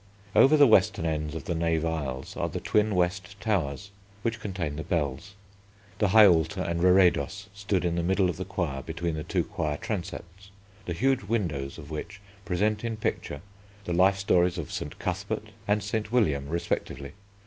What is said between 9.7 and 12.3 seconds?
transepts, the huge windows of which